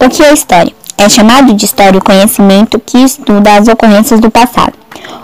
O 0.00 0.08
que 0.08 0.22
é 0.22 0.32
história? 0.32 0.72
É 0.96 1.08
chamado 1.08 1.52
de 1.54 1.64
história 1.64 1.98
o 1.98 2.04
conhecimento 2.04 2.78
que 2.78 2.98
estuda 2.98 3.56
as 3.56 3.66
ocorrências 3.66 4.20
do 4.20 4.30
passado. 4.30 4.72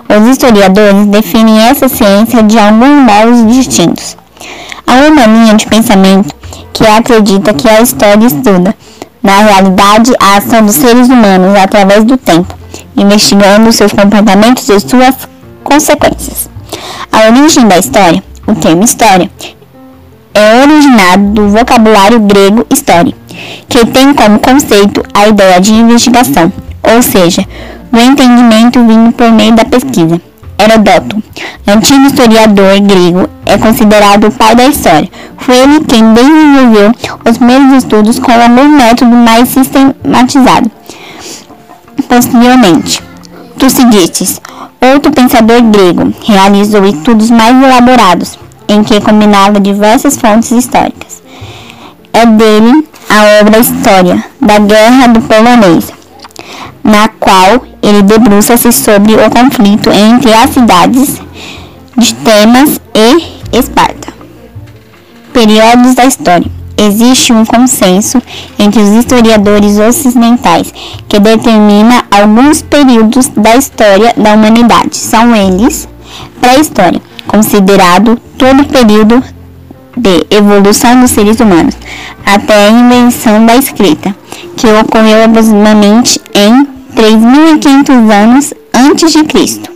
Os 0.09 0.29
historiadores 0.29 1.07
definem 1.07 1.59
essa 1.69 1.89
ciência 1.89 2.43
de 2.43 2.59
alguns 2.59 3.03
modos 3.03 3.55
distintos. 3.55 4.17
Há 4.87 5.09
uma 5.09 5.27
linha 5.27 5.55
de 5.55 5.67
pensamento 5.67 6.35
que 6.73 6.85
acredita 6.85 7.55
que 7.55 7.69
a 7.69 7.81
história 7.81 8.27
estuda, 8.27 8.75
na 9.23 9.39
realidade, 9.39 10.13
a 10.19 10.39
ação 10.39 10.67
dos 10.67 10.75
seres 10.75 11.09
humanos 11.09 11.57
através 11.57 12.05
do 12.05 12.17
tempo, 12.17 12.53
investigando 12.97 13.73
seus 13.73 13.93
comportamentos 13.93 14.69
e 14.69 14.81
suas 14.81 15.15
consequências. 15.63 16.51
A 17.13 17.29
origem 17.29 17.67
da 17.69 17.79
história, 17.79 18.23
o 18.47 18.55
termo 18.57 18.83
história, 18.83 19.31
é 20.35 20.63
originado 20.63 21.31
do 21.33 21.49
vocabulário 21.49 22.19
grego 22.21 22.67
história, 22.69 23.15
que 23.69 23.87
tem 23.87 24.15
como 24.15 24.39
conceito 24.39 25.03
a 25.13 25.29
ideia 25.29 25.61
de 25.61 25.73
investigação, 25.73 26.53
ou 26.83 27.03
seja, 27.03 27.45
do 27.91 28.01
entendimento 28.01 28.85
vindo 28.87 29.13
por 29.13 29.31
meio 29.33 29.55
da 29.55 29.65
pesquisa. 29.65 30.21
Herodoto, 30.59 31.23
antigo 31.67 32.07
historiador 32.07 32.81
grego, 32.81 33.29
é 33.45 33.59
considerado 33.59 34.29
o 34.29 34.33
pai 34.33 34.55
da 34.55 34.67
história. 34.67 35.09
Foi 35.39 35.57
ele 35.57 35.81
quem 35.85 36.13
desenvolveu 36.13 36.93
os 37.29 37.37
primeiros 37.37 37.73
estudos 37.83 38.19
com 38.19 38.33
algum 38.33 38.69
método 38.69 39.11
mais 39.15 39.49
sistematizado. 39.49 40.71
Posteriormente, 42.09 43.03
Tucídides, 43.59 44.41
outro 44.81 45.13
pensador 45.13 45.63
grego, 45.63 46.13
realizou 46.25 46.85
estudos 46.85 47.31
mais 47.31 47.57
elaborados, 47.63 48.39
em 48.69 48.83
que 48.83 49.01
combinava 49.01 49.61
diversas 49.61 50.17
fontes 50.17 50.51
históricas. 50.51 51.23
É 52.13 52.27
dele 52.27 52.87
a 53.15 53.41
obra 53.41 53.61
História 53.61 54.25
da 54.41 54.59
Guerra 54.59 55.07
do 55.07 55.21
Polonês, 55.21 55.89
na 56.83 57.07
qual 57.07 57.65
ele 57.81 58.03
debruça-se 58.03 58.73
sobre 58.73 59.15
o 59.15 59.31
conflito 59.31 59.89
entre 59.91 60.33
as 60.35 60.51
cidades 60.51 61.21
de 61.97 62.13
Temas 62.13 62.81
e 62.93 63.57
Esparta. 63.57 64.13
Períodos 65.33 65.95
da 65.95 66.05
história. 66.05 66.51
Existe 66.77 67.33
um 67.33 67.45
consenso 67.45 68.21
entre 68.59 68.83
os 68.83 68.89
historiadores 68.89 69.79
ocidentais 69.79 70.75
que 71.07 71.21
determina 71.21 72.05
alguns 72.11 72.63
períodos 72.63 73.29
da 73.29 73.55
história 73.55 74.13
da 74.17 74.35
humanidade. 74.35 74.97
São 74.97 75.37
eles: 75.37 75.89
pré-história, 76.41 77.01
considerado 77.29 78.21
todo 78.37 78.63
o 78.63 78.67
período 78.67 79.23
de 79.97 80.27
evolução 80.31 81.01
dos 81.01 81.11
seres 81.11 81.39
humanos, 81.41 81.75
até 82.25 82.67
a 82.67 82.71
invenção 82.71 83.45
da 83.47 83.57
escrita, 83.57 84.15
que 84.57 84.67
ocorreu 84.67 85.25
aproximadamente 85.25 86.21
em 86.35 86.67
3.500 86.95 88.11
anos 88.11 88.55
antes 88.73 89.13
de 89.13 89.25
Cristo. 89.25 89.71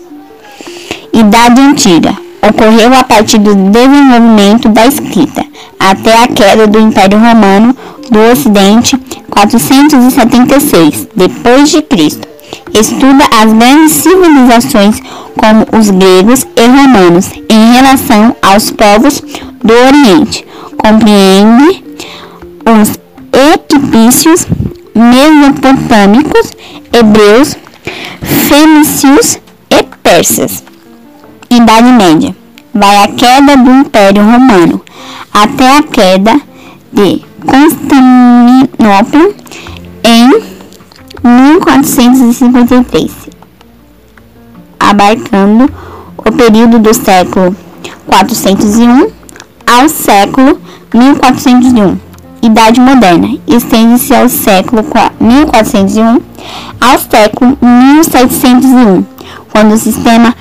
Idade 1.12 1.60
Antiga 1.60 2.16
ocorreu 2.42 2.94
a 2.94 3.04
partir 3.04 3.38
do 3.38 3.54
desenvolvimento 3.54 4.68
da 4.68 4.86
escrita 4.86 5.44
até 5.78 6.22
a 6.22 6.28
queda 6.28 6.66
do 6.66 6.78
Império 6.78 7.18
Romano 7.18 7.76
do 8.10 8.18
Ocidente 8.32 8.96
476 9.30 11.08
depois 11.14 11.70
de 11.70 11.82
Cristo. 11.82 12.26
Estuda 12.72 13.24
as 13.40 13.52
grandes 13.52 13.92
civilizações 13.92 15.00
como 15.36 15.66
os 15.78 15.90
gregos 15.90 16.46
e 16.56 16.66
romanos 16.66 17.30
em 17.48 17.72
relação 17.74 18.34
aos 18.42 18.70
povos 18.70 19.22
do 19.62 19.72
Oriente. 19.74 20.46
Compreende 20.76 21.84
os 22.64 22.98
egípcios, 24.08 24.46
mesopotâmicos, 24.94 26.52
hebreus, 26.92 27.56
fenícios 28.48 29.38
e 29.70 29.82
persas. 30.02 30.64
Idade 31.50 31.92
Média. 31.92 32.34
Vai 32.74 33.04
a 33.04 33.08
queda 33.08 33.56
do 33.56 33.70
Império 33.70 34.22
Romano 34.22 34.82
até 35.32 35.78
a 35.78 35.82
queda 35.82 36.40
de 36.92 37.22
Constantinopla 37.44 39.30
em 40.04 40.30
1453, 41.22 43.10
abarcando 44.78 45.70
o 46.18 46.32
período 46.32 46.78
do 46.78 46.94
século 46.94 47.56
401 48.06 49.17
ao 49.68 49.88
século 49.88 50.58
1401. 50.94 51.98
Idade 52.40 52.80
Moderna 52.80 53.36
estende-se 53.46 54.14
ao 54.14 54.28
século 54.28 54.82
1401 55.20 56.22
ao 56.80 56.98
século 56.98 57.58
1701, 57.60 59.04
quando 59.52 59.72
o 59.74 59.76
sistema 59.76 60.34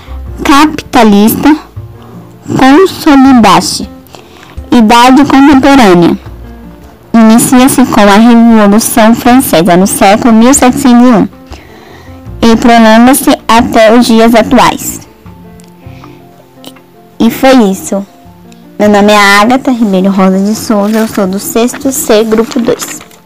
capitalista 0.43 1.55
consolidasse. 2.47 3.89
Idade 4.71 5.25
Contemporânea 5.25 6.17
inicia-se 7.13 7.83
com 7.85 8.01
a 8.01 8.17
Revolução 8.17 9.13
Francesa 9.15 9.75
no 9.75 9.87
século 9.87 10.33
1701 10.33 11.27
e 12.41 12.55
prolonga-se 12.55 13.31
até 13.47 13.97
os 13.97 14.05
dias 14.05 14.33
atuais. 14.35 15.01
E 17.19 17.31
foi 17.31 17.71
isso. 17.71 18.05
Meu 18.79 18.89
nome 18.89 19.11
é 19.11 19.17
Agatha 19.41 19.71
Ribeiro 19.71 20.11
Rosa 20.11 20.37
de 20.39 20.53
Souza, 20.53 20.99
eu 20.99 21.07
sou 21.07 21.25
do 21.25 21.39
6 21.39 21.71
C, 21.91 22.23
Grupo 22.23 22.59
2. 22.59 23.16